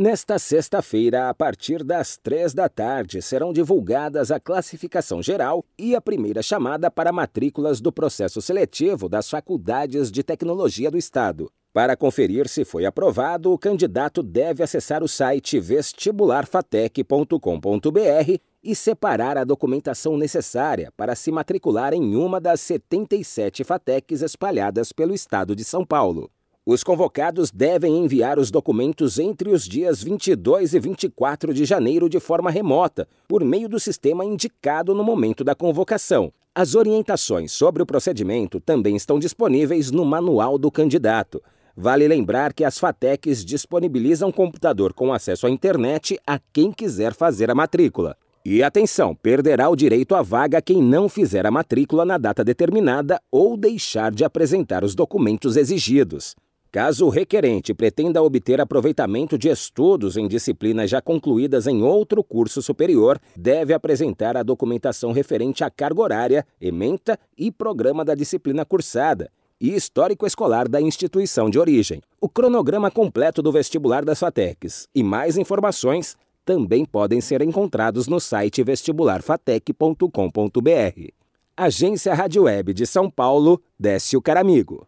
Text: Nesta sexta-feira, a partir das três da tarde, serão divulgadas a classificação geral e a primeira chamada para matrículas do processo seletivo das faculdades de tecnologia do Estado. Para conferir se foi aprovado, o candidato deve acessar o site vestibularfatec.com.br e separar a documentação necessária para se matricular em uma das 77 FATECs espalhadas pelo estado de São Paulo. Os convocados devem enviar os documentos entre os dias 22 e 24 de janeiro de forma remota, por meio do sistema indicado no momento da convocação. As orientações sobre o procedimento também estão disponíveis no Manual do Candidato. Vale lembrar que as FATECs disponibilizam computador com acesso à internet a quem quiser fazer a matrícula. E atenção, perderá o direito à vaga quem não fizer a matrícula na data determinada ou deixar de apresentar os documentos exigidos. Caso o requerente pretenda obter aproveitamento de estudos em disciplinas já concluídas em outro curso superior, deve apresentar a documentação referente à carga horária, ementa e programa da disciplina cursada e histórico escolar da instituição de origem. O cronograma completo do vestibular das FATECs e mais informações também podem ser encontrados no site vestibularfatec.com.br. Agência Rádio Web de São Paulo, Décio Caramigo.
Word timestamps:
Nesta 0.00 0.38
sexta-feira, 0.38 1.28
a 1.28 1.34
partir 1.34 1.82
das 1.82 2.16
três 2.16 2.54
da 2.54 2.68
tarde, 2.68 3.20
serão 3.20 3.52
divulgadas 3.52 4.30
a 4.30 4.38
classificação 4.38 5.20
geral 5.20 5.64
e 5.76 5.96
a 5.96 6.00
primeira 6.00 6.40
chamada 6.40 6.88
para 6.88 7.10
matrículas 7.10 7.80
do 7.80 7.90
processo 7.90 8.40
seletivo 8.40 9.08
das 9.08 9.28
faculdades 9.28 10.12
de 10.12 10.22
tecnologia 10.22 10.88
do 10.88 10.96
Estado. 10.96 11.50
Para 11.72 11.96
conferir 11.96 12.48
se 12.48 12.64
foi 12.64 12.86
aprovado, 12.86 13.52
o 13.52 13.58
candidato 13.58 14.22
deve 14.22 14.62
acessar 14.62 15.02
o 15.02 15.08
site 15.08 15.58
vestibularfatec.com.br 15.58 18.40
e 18.62 18.76
separar 18.76 19.36
a 19.36 19.42
documentação 19.42 20.16
necessária 20.16 20.92
para 20.96 21.16
se 21.16 21.32
matricular 21.32 21.92
em 21.92 22.14
uma 22.14 22.40
das 22.40 22.60
77 22.60 23.64
FATECs 23.64 24.22
espalhadas 24.22 24.92
pelo 24.92 25.12
estado 25.12 25.56
de 25.56 25.64
São 25.64 25.84
Paulo. 25.84 26.30
Os 26.70 26.84
convocados 26.84 27.50
devem 27.50 27.96
enviar 27.96 28.38
os 28.38 28.50
documentos 28.50 29.18
entre 29.18 29.48
os 29.48 29.66
dias 29.66 30.02
22 30.02 30.74
e 30.74 30.78
24 30.78 31.54
de 31.54 31.64
janeiro 31.64 32.10
de 32.10 32.20
forma 32.20 32.50
remota, 32.50 33.08
por 33.26 33.42
meio 33.42 33.70
do 33.70 33.80
sistema 33.80 34.22
indicado 34.22 34.94
no 34.94 35.02
momento 35.02 35.42
da 35.42 35.54
convocação. 35.54 36.30
As 36.54 36.74
orientações 36.74 37.52
sobre 37.52 37.82
o 37.82 37.86
procedimento 37.86 38.60
também 38.60 38.96
estão 38.96 39.18
disponíveis 39.18 39.90
no 39.90 40.04
Manual 40.04 40.58
do 40.58 40.70
Candidato. 40.70 41.42
Vale 41.74 42.06
lembrar 42.06 42.52
que 42.52 42.64
as 42.64 42.78
FATECs 42.78 43.46
disponibilizam 43.46 44.30
computador 44.30 44.92
com 44.92 45.10
acesso 45.10 45.46
à 45.46 45.50
internet 45.50 46.20
a 46.26 46.38
quem 46.52 46.70
quiser 46.70 47.14
fazer 47.14 47.50
a 47.50 47.54
matrícula. 47.54 48.14
E 48.44 48.62
atenção, 48.62 49.14
perderá 49.14 49.70
o 49.70 49.76
direito 49.76 50.14
à 50.14 50.20
vaga 50.20 50.60
quem 50.60 50.82
não 50.82 51.08
fizer 51.08 51.46
a 51.46 51.50
matrícula 51.50 52.04
na 52.04 52.18
data 52.18 52.44
determinada 52.44 53.18
ou 53.32 53.56
deixar 53.56 54.12
de 54.12 54.22
apresentar 54.22 54.84
os 54.84 54.94
documentos 54.94 55.56
exigidos. 55.56 56.36
Caso 56.70 57.06
o 57.06 57.08
requerente 57.08 57.72
pretenda 57.72 58.22
obter 58.22 58.60
aproveitamento 58.60 59.38
de 59.38 59.48
estudos 59.48 60.18
em 60.18 60.28
disciplinas 60.28 60.90
já 60.90 61.00
concluídas 61.00 61.66
em 61.66 61.82
outro 61.82 62.22
curso 62.22 62.60
superior, 62.60 63.18
deve 63.34 63.72
apresentar 63.72 64.36
a 64.36 64.42
documentação 64.42 65.10
referente 65.10 65.64
à 65.64 65.70
carga 65.70 66.02
horária, 66.02 66.46
ementa 66.60 67.18
e 67.38 67.50
programa 67.50 68.04
da 68.04 68.14
disciplina 68.14 68.66
cursada 68.66 69.30
e 69.58 69.74
histórico 69.74 70.26
escolar 70.26 70.68
da 70.68 70.78
instituição 70.80 71.48
de 71.48 71.58
origem. 71.58 72.02
O 72.20 72.28
cronograma 72.28 72.90
completo 72.90 73.40
do 73.40 73.50
vestibular 73.50 74.04
das 74.04 74.20
FATECs 74.20 74.86
e 74.94 75.02
mais 75.02 75.38
informações 75.38 76.16
também 76.44 76.84
podem 76.84 77.20
ser 77.20 77.42
encontrados 77.42 78.06
no 78.06 78.20
site 78.20 78.62
vestibularfatec.com.br. 78.62 81.12
Agência 81.56 82.14
Rádio 82.14 82.44
Web 82.44 82.74
de 82.74 82.86
São 82.86 83.10
Paulo, 83.10 83.60
Décio 83.78 84.22
Caramigo. 84.22 84.86